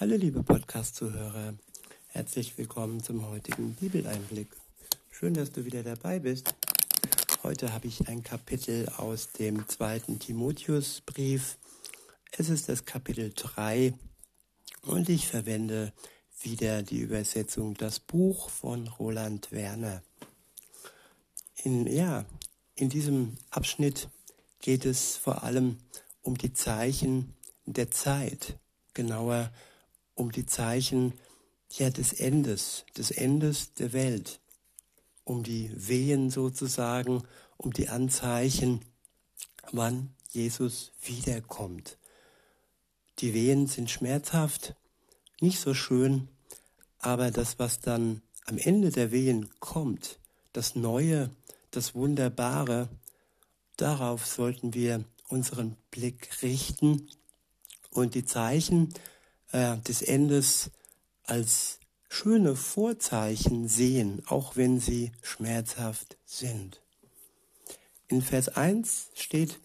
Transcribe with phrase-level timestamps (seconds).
[0.00, 1.52] Hallo liebe Podcast-Zuhörer,
[2.06, 4.48] herzlich willkommen zum heutigen Bibeleinblick.
[5.10, 6.54] Schön, dass du wieder dabei bist.
[7.42, 11.58] Heute habe ich ein Kapitel aus dem zweiten Timotheusbrief.
[12.32, 13.92] Es ist das Kapitel 3
[14.86, 15.92] und ich verwende
[16.40, 20.02] wieder die Übersetzung Das Buch von Roland Werner.
[21.62, 22.24] In, ja,
[22.74, 24.08] in diesem Abschnitt
[24.62, 25.76] geht es vor allem
[26.22, 27.34] um die Zeichen
[27.66, 28.56] der Zeit,
[28.94, 29.52] genauer
[30.20, 31.14] um die Zeichen
[31.72, 34.40] ja, des Endes, des Endes der Welt,
[35.24, 37.22] um die Wehen sozusagen,
[37.56, 38.84] um die Anzeichen,
[39.72, 41.96] wann Jesus wiederkommt.
[43.20, 44.74] Die Wehen sind schmerzhaft,
[45.40, 46.28] nicht so schön,
[46.98, 50.18] aber das, was dann am Ende der Wehen kommt,
[50.52, 51.30] das Neue,
[51.70, 52.90] das Wunderbare,
[53.76, 57.08] darauf sollten wir unseren Blick richten
[57.90, 58.92] und die Zeichen
[59.52, 60.70] äh, des Endes
[61.24, 61.78] als
[62.08, 66.82] schöne Vorzeichen sehen, auch wenn sie schmerzhaft sind.
[68.08, 69.60] In Vers 1 steht,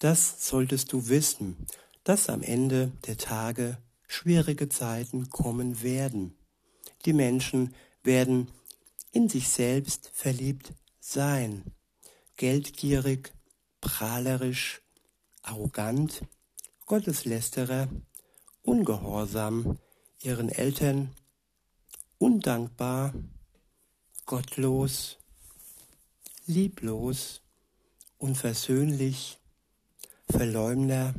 [0.00, 1.66] das solltest du wissen,
[2.04, 3.78] dass am Ende der Tage
[4.08, 6.34] schwierige Zeiten kommen werden.
[7.04, 8.50] Die Menschen werden
[9.12, 11.64] in sich selbst verliebt sein,
[12.36, 13.32] geldgierig,
[13.80, 14.82] prahlerisch,
[15.42, 16.22] arrogant,
[16.86, 17.88] Gotteslästerer,
[18.62, 19.78] ungehorsam
[20.20, 21.14] ihren Eltern,
[22.18, 23.14] undankbar,
[24.26, 25.18] gottlos,
[26.46, 27.42] lieblos,
[28.18, 29.38] unversöhnlich,
[30.28, 31.14] Verleumder,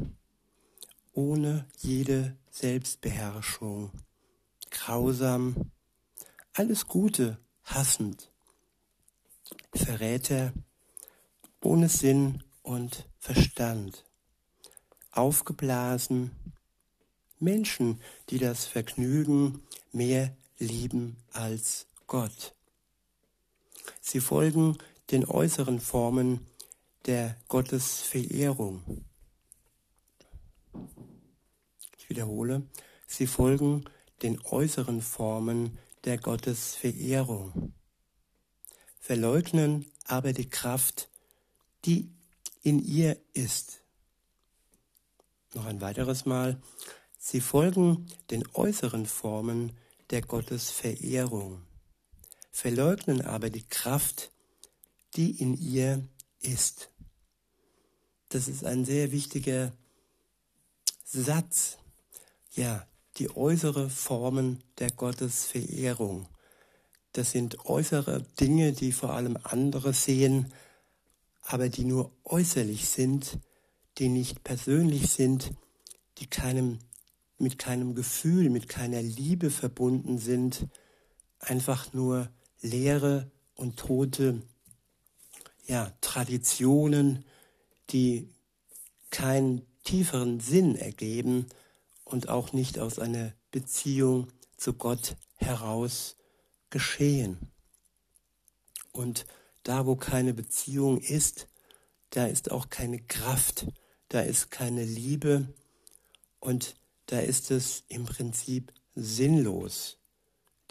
[1.14, 3.92] ohne jede Selbstbeherrschung,
[4.70, 5.72] grausam,
[6.54, 8.32] alles Gute hassend,
[9.74, 10.54] Verräter,
[11.62, 14.06] ohne Sinn und Verstand,
[15.12, 16.32] aufgeblasen,
[17.42, 19.62] Menschen, die das Vergnügen
[19.92, 22.54] mehr lieben als Gott.
[24.00, 24.78] Sie folgen
[25.10, 26.46] den äußeren Formen
[27.06, 29.06] der Gottesverehrung.
[31.98, 32.64] Ich wiederhole,
[33.08, 33.86] sie folgen
[34.22, 37.74] den äußeren Formen der Gottesverehrung,
[39.00, 41.10] verleugnen aber die Kraft,
[41.86, 42.12] die
[42.62, 43.82] in ihr ist.
[45.54, 46.62] Noch ein weiteres Mal,
[47.24, 49.74] Sie folgen den äußeren Formen
[50.10, 51.62] der Gottesverehrung,
[52.52, 54.32] verleugnen aber die Kraft,
[55.16, 56.04] die in ihr
[56.40, 56.90] ist.
[58.30, 59.72] Das ist ein sehr wichtiger
[61.06, 61.78] Satz.
[62.54, 62.88] Ja,
[63.18, 66.28] die äußere Formen der Gottesverehrung.
[67.14, 70.52] Das sind äußere Dinge, die vor allem andere sehen,
[71.44, 73.38] aber die nur äußerlich sind,
[74.00, 75.52] die nicht persönlich sind,
[76.18, 76.80] die keinem
[77.42, 80.68] mit keinem Gefühl, mit keiner Liebe verbunden sind,
[81.40, 82.30] einfach nur
[82.62, 84.42] leere und tote
[85.66, 87.26] ja, Traditionen,
[87.90, 88.30] die
[89.10, 91.48] keinen tieferen Sinn ergeben
[92.06, 96.16] und auch nicht aus einer Beziehung zu Gott heraus
[96.70, 97.52] geschehen.
[98.92, 99.26] Und
[99.64, 101.48] da, wo keine Beziehung ist,
[102.12, 103.68] da ist auch keine Kraft,
[104.10, 105.48] da ist keine Liebe
[106.40, 106.76] und
[107.12, 109.98] da ist es im Prinzip sinnlos,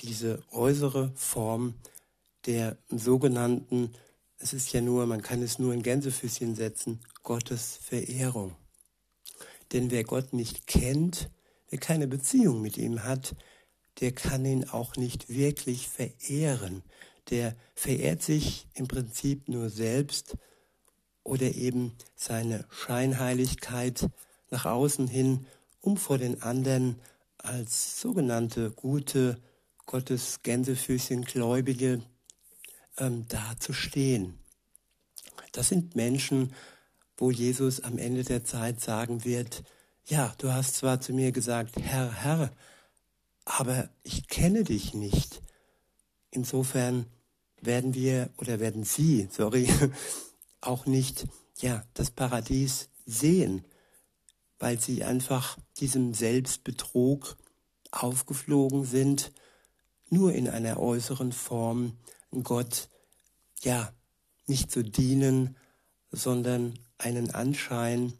[0.00, 1.74] diese äußere Form
[2.46, 3.92] der sogenannten,
[4.38, 8.56] es ist ja nur, man kann es nur in Gänsefüßchen setzen, Gottes Verehrung.
[9.72, 11.28] Denn wer Gott nicht kennt,
[11.68, 13.36] wer keine Beziehung mit ihm hat,
[14.00, 16.82] der kann ihn auch nicht wirklich verehren.
[17.28, 20.38] Der verehrt sich im Prinzip nur selbst
[21.22, 24.08] oder eben seine Scheinheiligkeit
[24.50, 25.46] nach außen hin
[25.80, 27.00] um vor den anderen
[27.38, 29.40] als sogenannte gute
[29.86, 32.02] Gottes Gänsefüßchen Gläubige
[32.98, 34.38] ähm, dazustehen.
[35.52, 36.54] Das sind Menschen,
[37.16, 39.64] wo Jesus am Ende der Zeit sagen wird,
[40.06, 42.50] ja, du hast zwar zu mir gesagt, Herr, Herr,
[43.44, 45.40] aber ich kenne dich nicht.
[46.30, 47.06] Insofern
[47.60, 49.68] werden wir oder werden Sie, sorry,
[50.60, 51.26] auch nicht,
[51.60, 53.64] ja, das Paradies sehen
[54.60, 57.36] weil sie einfach diesem Selbstbetrug
[57.90, 59.32] aufgeflogen sind,
[60.10, 61.96] nur in einer äußeren Form
[62.44, 62.88] Gott,
[63.62, 63.92] ja,
[64.46, 65.56] nicht zu dienen,
[66.12, 68.12] sondern einen Anschein,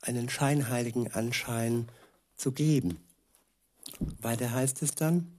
[0.00, 1.88] einen scheinheiligen Anschein
[2.36, 2.98] zu geben.
[4.20, 5.32] Weiter heißt es dann,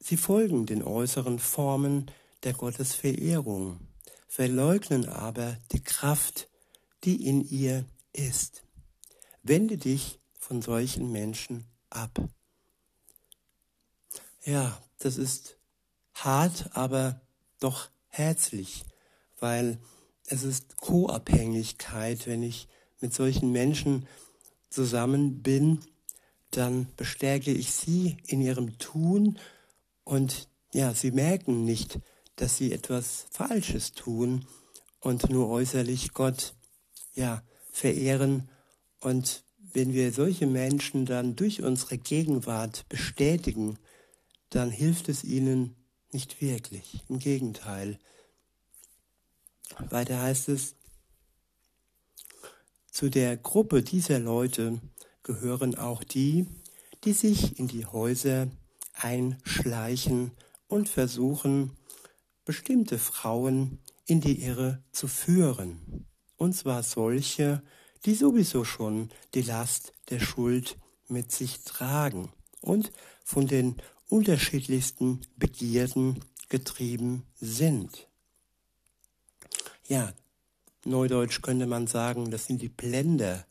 [0.00, 2.10] sie folgen den äußeren Formen
[2.44, 3.80] der Gottesverehrung,
[4.28, 6.48] verleugnen aber die Kraft,
[7.06, 8.64] die in ihr ist.
[9.42, 12.18] wende dich von solchen Menschen ab.
[14.44, 15.56] Ja, das ist
[16.14, 17.20] hart, aber
[17.60, 18.84] doch herzlich,
[19.38, 19.78] weil
[20.26, 22.66] es ist Co-Abhängigkeit, wenn ich
[23.00, 24.08] mit solchen Menschen
[24.68, 25.80] zusammen bin,
[26.50, 29.38] dann bestärke ich sie in ihrem Tun
[30.02, 32.00] und ja, sie merken nicht,
[32.34, 34.44] dass sie etwas Falsches tun
[35.00, 36.54] und nur äußerlich Gott
[37.16, 37.42] ja
[37.72, 38.48] verehren
[39.00, 39.42] und
[39.72, 43.78] wenn wir solche Menschen dann durch unsere Gegenwart bestätigen,
[44.48, 45.74] dann hilft es ihnen
[46.12, 47.04] nicht wirklich.
[47.08, 47.98] Im Gegenteil.
[49.90, 50.76] Weiter heißt es,
[52.90, 54.80] zu der Gruppe dieser Leute
[55.22, 56.46] gehören auch die,
[57.04, 58.48] die sich in die Häuser
[58.94, 60.30] einschleichen
[60.68, 61.76] und versuchen,
[62.46, 66.06] bestimmte Frauen in die Irre zu führen.
[66.36, 67.62] Und zwar solche,
[68.04, 70.76] die sowieso schon die Last der Schuld
[71.08, 72.92] mit sich tragen und
[73.24, 73.76] von den
[74.08, 78.08] unterschiedlichsten Begierden getrieben sind.
[79.88, 80.12] Ja,
[80.84, 83.46] neudeutsch könnte man sagen, das sind die Blender.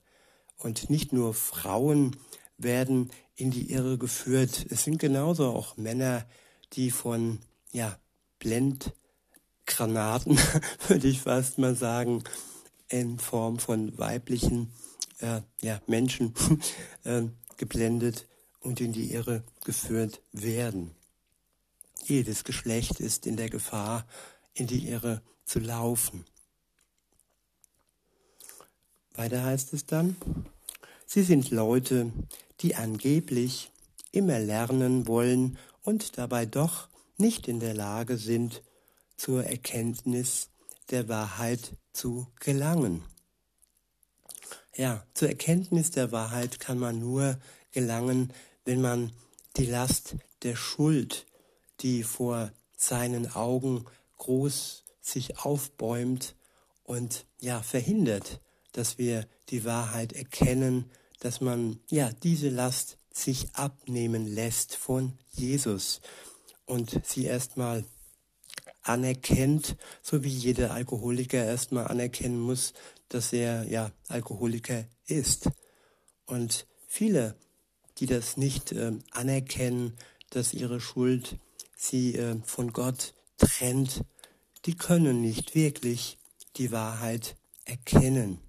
[0.57, 2.15] Und nicht nur Frauen
[2.57, 4.65] werden in die Irre geführt.
[4.69, 6.25] Es sind genauso auch Männer,
[6.73, 7.39] die von,
[7.71, 7.97] ja,
[8.39, 10.37] Blendgranaten,
[10.87, 12.23] würde ich fast mal sagen,
[12.89, 14.71] in Form von weiblichen
[15.19, 16.33] äh, ja, Menschen
[17.03, 17.23] äh,
[17.57, 18.27] geblendet
[18.59, 20.91] und in die Irre geführt werden.
[22.03, 24.05] Jedes Geschlecht ist in der Gefahr,
[24.53, 26.25] in die Irre zu laufen.
[29.15, 30.15] Weiter heißt es dann,
[31.05, 32.11] sie sind Leute,
[32.59, 33.71] die angeblich
[34.11, 38.61] immer lernen wollen und dabei doch nicht in der Lage sind,
[39.17, 40.49] zur Erkenntnis
[40.89, 43.03] der Wahrheit zu gelangen.
[44.75, 47.39] Ja, zur Erkenntnis der Wahrheit kann man nur
[47.71, 48.33] gelangen,
[48.65, 49.13] wenn man
[49.57, 51.25] die Last der Schuld,
[51.79, 53.85] die vor seinen Augen
[54.17, 56.35] groß sich aufbäumt
[56.83, 58.41] und ja verhindert,
[58.73, 66.01] dass wir die Wahrheit erkennen, dass man ja diese Last sich abnehmen lässt von Jesus
[66.65, 67.85] und sie erstmal
[68.85, 72.73] anerkennt, so wie jeder Alkoholiker erstmal anerkennen muss,
[73.09, 75.49] dass er ja Alkoholiker ist.
[76.25, 77.35] Und viele,
[77.97, 79.93] die das nicht äh, anerkennen,
[80.29, 81.37] dass ihre Schuld
[81.75, 84.03] sie äh, von Gott trennt,
[84.65, 86.17] die können nicht wirklich
[86.57, 87.35] die Wahrheit
[87.65, 88.39] erkennen.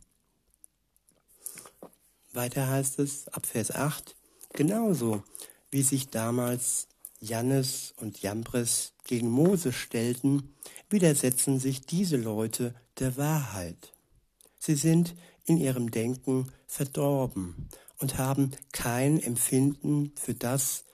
[2.33, 4.15] Weiter heißt es ab Vers 8,
[4.53, 5.25] genauso
[5.71, 6.89] wie sich damals
[7.27, 10.55] Jannes und Jambres gegen Mose stellten,
[10.89, 13.93] widersetzen sich diese Leute der Wahrheit.
[14.59, 15.15] Sie sind
[15.45, 17.69] in ihrem Denken verdorben
[17.99, 20.85] und haben kein Empfinden für das,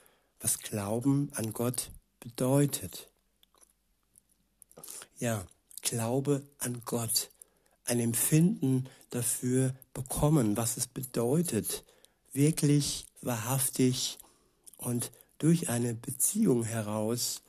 [0.41, 1.91] was Glauben an Gott
[2.21, 3.11] bedeutet.
[5.19, 5.47] Ja,
[5.83, 7.31] Glaube an Gott,
[7.85, 11.85] ein Empfinden dafür bekommen, was es bedeutet,
[12.33, 14.19] wirklich wahrhaftig
[14.77, 15.11] und
[15.43, 17.43] durch eine Beziehung heraus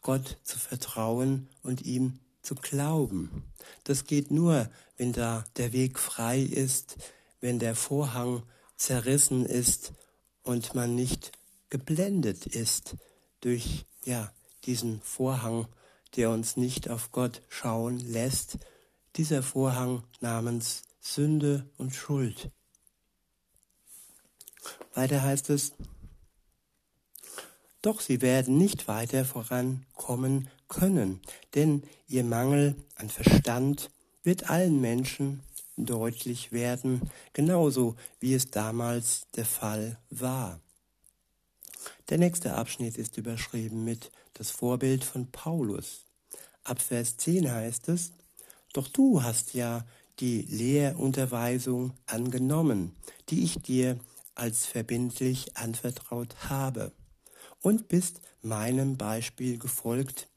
[0.00, 3.42] Gott zu vertrauen und ihm zu glauben.
[3.82, 6.96] Das geht nur, wenn da der Weg frei ist,
[7.40, 8.44] wenn der Vorhang
[8.76, 9.92] zerrissen ist
[10.44, 11.32] und man nicht
[11.68, 12.96] geblendet ist
[13.40, 14.32] durch ja
[14.64, 15.66] diesen Vorhang,
[16.14, 18.58] der uns nicht auf Gott schauen lässt,
[19.16, 22.52] dieser Vorhang namens Sünde und Schuld.
[24.94, 25.72] Weiter heißt es,
[27.82, 31.20] doch sie werden nicht weiter vorankommen können,
[31.54, 33.90] denn ihr Mangel an Verstand
[34.22, 35.42] wird allen Menschen
[35.76, 40.60] deutlich werden, genauso wie es damals der Fall war.
[42.08, 46.04] Der nächste Abschnitt ist überschrieben mit das Vorbild von Paulus.
[46.62, 48.12] Ab Vers 10 heißt es,
[48.72, 49.84] Doch du hast ja
[50.20, 52.94] die Lehrunterweisung angenommen,
[53.28, 53.98] die ich dir
[54.34, 56.92] als verbindlich anvertraut habe
[57.62, 60.28] und bist meinem Beispiel gefolgt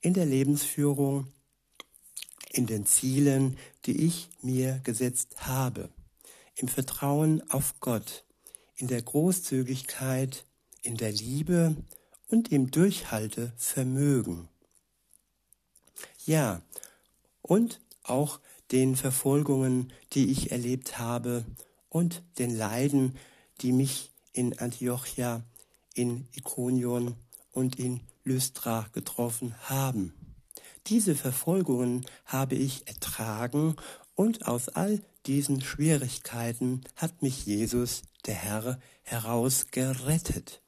[0.00, 1.28] in der Lebensführung,
[2.50, 3.56] in den Zielen,
[3.86, 5.90] die ich mir gesetzt habe,
[6.56, 8.24] im Vertrauen auf Gott,
[8.76, 10.46] in der Großzügigkeit,
[10.82, 11.76] in der Liebe
[12.28, 14.48] und im Durchhaltevermögen.
[16.24, 16.62] Ja,
[17.42, 18.40] und auch
[18.72, 21.44] den Verfolgungen, die ich erlebt habe
[21.88, 23.16] und den Leiden,
[23.60, 25.42] die mich in Antiochia
[25.94, 27.16] in Ikonion
[27.52, 30.14] und in Lystra getroffen haben.
[30.86, 33.76] Diese Verfolgungen habe ich ertragen
[34.14, 40.62] und aus all diesen Schwierigkeiten hat mich Jesus, der Herr, herausgerettet.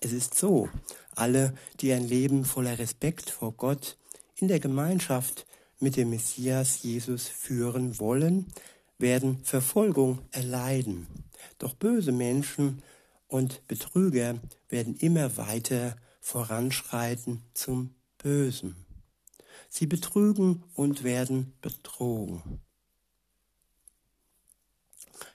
[0.00, 0.68] Es ist so,
[1.14, 3.96] alle, die ein Leben voller Respekt vor Gott
[4.36, 5.46] in der Gemeinschaft
[5.78, 8.46] mit dem Messias Jesus führen wollen,
[8.98, 11.06] werden Verfolgung erleiden.
[11.58, 12.82] Doch böse Menschen
[13.28, 18.76] und Betrüger werden immer weiter voranschreiten zum Bösen.
[19.68, 22.60] Sie betrügen und werden betrogen.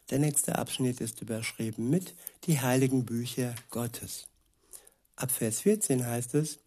[0.09, 4.27] Der nächste Abschnitt ist überschrieben mit die heiligen Bücher Gottes.
[5.15, 6.59] Ab Vers 14 heißt es,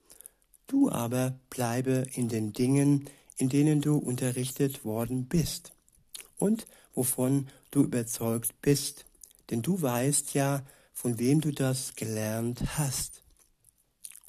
[0.67, 5.73] Du aber bleibe in den Dingen, in denen du unterrichtet worden bist
[6.39, 9.05] und wovon du überzeugt bist,
[9.51, 10.65] denn du weißt ja,
[10.95, 13.23] von wem du das gelernt hast.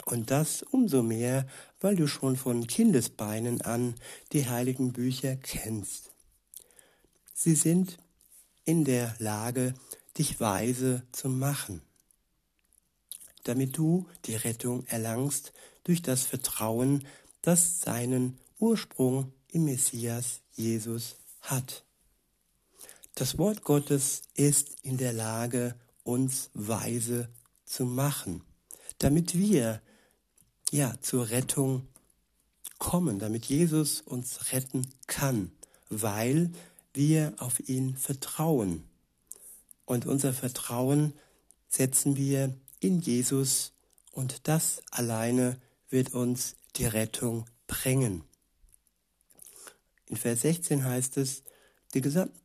[0.04, 1.48] Und das umso mehr,
[1.80, 3.96] weil du schon von Kindesbeinen an
[4.34, 6.12] die heiligen Bücher kennst.
[7.34, 7.98] Sie sind
[8.66, 9.74] in der Lage,
[10.18, 11.82] dich weise zu machen,
[13.44, 15.54] damit du die Rettung erlangst
[15.84, 17.06] durch das Vertrauen,
[17.42, 21.84] das seinen Ursprung im Messias Jesus hat.
[23.14, 27.28] Das Wort Gottes ist in der Lage, uns weise
[27.66, 28.42] zu machen,
[29.00, 29.82] damit wir
[30.72, 31.88] ja zur Rettung
[32.78, 35.52] kommen, damit Jesus uns retten kann,
[35.90, 36.52] weil
[36.94, 38.84] wir auf ihn vertrauen.
[39.86, 41.14] Und unser Vertrauen
[41.68, 43.74] setzen wir in Jesus
[44.12, 45.60] und das alleine
[45.90, 48.24] wird uns die Rettung bringen.
[50.08, 51.44] In Vers 16 heißt es,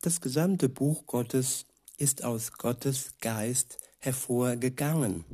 [0.00, 1.66] das gesamte Buch Gottes
[2.00, 5.24] ist aus Gottes Geist hervorgegangen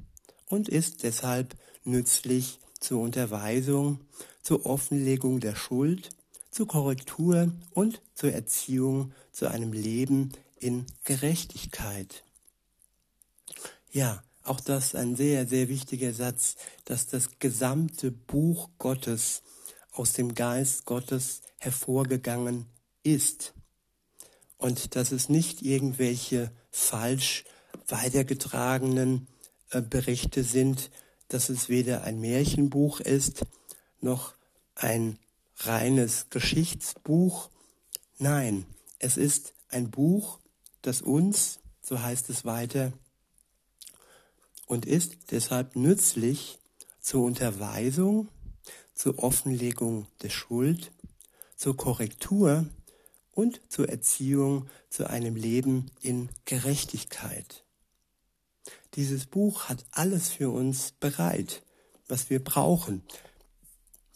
[0.49, 1.54] und ist deshalb
[1.85, 4.00] nützlich zur Unterweisung,
[4.42, 6.11] zur Offenlegung der Schuld,
[6.50, 12.25] zur Korrektur und zur Erziehung zu einem Leben in Gerechtigkeit.
[13.92, 19.42] Ja, auch das ist ein sehr, sehr wichtiger Satz, dass das gesamte Buch Gottes
[19.92, 22.66] aus dem Geist Gottes hervorgegangen
[23.02, 23.55] ist.
[24.58, 27.44] Und dass es nicht irgendwelche falsch
[27.88, 29.26] weitergetragenen
[29.70, 30.90] äh, Berichte sind,
[31.28, 33.44] dass es weder ein Märchenbuch ist,
[34.00, 34.34] noch
[34.75, 35.18] ein
[35.58, 37.50] reines Geschichtsbuch.
[38.18, 38.66] Nein,
[38.98, 40.38] es ist ein Buch,
[40.82, 42.92] das uns, so heißt es weiter,
[44.66, 46.58] und ist deshalb nützlich
[47.00, 48.28] zur Unterweisung,
[48.94, 50.92] zur Offenlegung der Schuld,
[51.56, 52.66] zur Korrektur
[53.37, 57.64] und zur Erziehung zu einem Leben in Gerechtigkeit.
[58.95, 61.62] Dieses Buch hat alles für uns bereit,
[62.09, 63.02] was wir brauchen.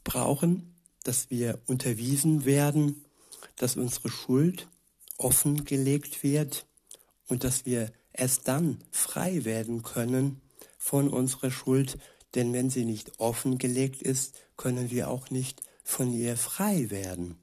[0.05, 0.75] Brauchen,
[1.05, 3.05] dass wir unterwiesen werden,
[3.57, 4.69] dass unsere Schuld
[5.19, 6.67] offengelegt wird
[7.29, 10.41] und dass wir erst dann frei werden können
[10.79, 11.99] von unserer Schuld,
[12.35, 17.37] denn wenn sie nicht offengelegt ist, können wir auch nicht von ihr frei werden.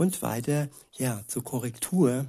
[0.00, 2.24] Und weiter, ja, zur Korrektur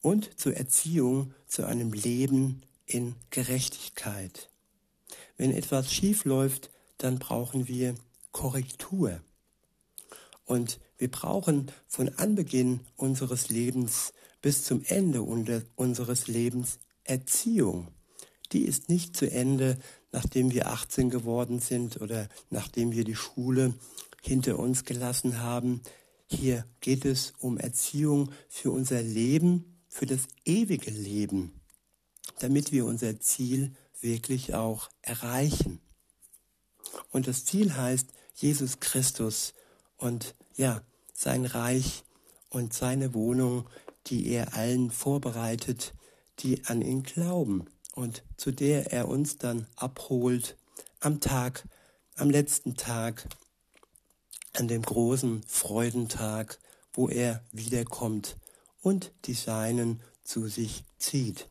[0.00, 4.48] und zur Erziehung zu einem Leben in Gerechtigkeit.
[5.36, 7.96] Wenn etwas schief läuft, dann brauchen wir
[8.30, 9.20] Korrektur.
[10.44, 17.88] Und wir brauchen von Anbeginn unseres Lebens bis zum Ende unseres Lebens Erziehung.
[18.52, 19.80] Die ist nicht zu Ende,
[20.12, 23.74] nachdem wir 18 geworden sind oder nachdem wir die Schule
[24.22, 25.80] hinter uns gelassen haben.
[26.32, 31.60] Hier geht es um Erziehung für unser Leben für das ewige Leben,
[32.38, 35.80] damit wir unser Ziel wirklich auch erreichen.
[37.10, 39.54] Und das Ziel heißt Jesus Christus
[39.96, 40.82] und ja,
[41.12, 42.04] sein Reich
[42.48, 43.68] und seine Wohnung,
[44.06, 45.94] die er allen vorbereitet,
[46.38, 50.56] die an ihn glauben und zu der er uns dann abholt
[51.00, 51.68] am Tag,
[52.14, 53.28] am letzten Tag,
[54.52, 56.58] an dem großen Freudentag,
[56.92, 58.36] wo er wiederkommt
[58.82, 61.48] und die Seinen zu sich zieht.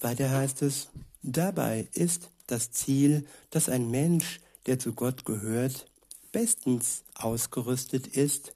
[0.00, 0.88] Weiter heißt es,
[1.22, 5.86] dabei ist das Ziel, dass ein Mensch, der zu Gott gehört,
[6.32, 8.54] bestens ausgerüstet ist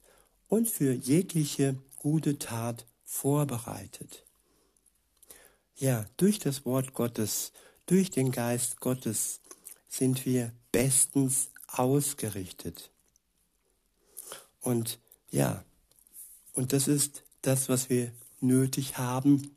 [0.49, 4.23] und für jegliche gute Tat vorbereitet.
[5.75, 7.51] Ja, durch das Wort Gottes,
[7.85, 9.41] durch den Geist Gottes
[9.97, 12.91] sind wir bestens ausgerichtet.
[14.61, 14.99] Und
[15.31, 15.63] ja,
[16.53, 19.55] und das ist das, was wir nötig haben.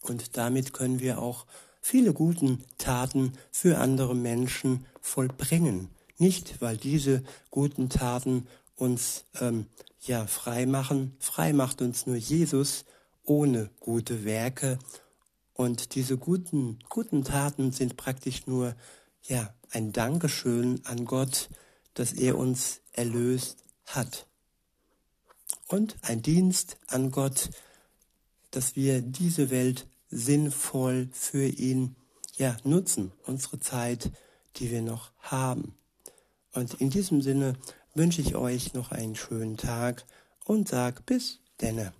[0.00, 1.46] Und damit können wir auch
[1.80, 5.90] viele guten Taten für andere Menschen vollbringen.
[6.18, 8.46] Nicht, weil diese guten Taten
[8.76, 9.66] uns ähm,
[10.02, 11.16] ja frei machen.
[11.18, 12.84] Frei macht uns nur Jesus
[13.24, 14.78] ohne gute Werke.
[15.54, 18.76] Und diese guten, guten Taten sind praktisch nur
[19.28, 21.48] ja ein Dankeschön an Gott,
[21.94, 24.26] dass er uns erlöst hat.
[25.66, 27.50] Und ein Dienst an Gott,
[28.50, 31.96] dass wir diese Welt sinnvoll für ihn
[32.36, 34.10] ja, nutzen, unsere Zeit,
[34.56, 35.74] die wir noch haben.
[36.52, 37.54] Und in diesem Sinne
[37.94, 40.06] wünsche ich euch noch einen schönen Tag
[40.44, 41.92] und sag bis denne.